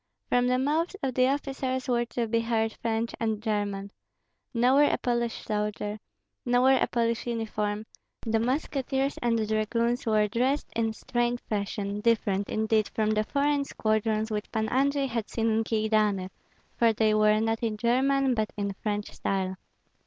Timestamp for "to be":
2.05-2.39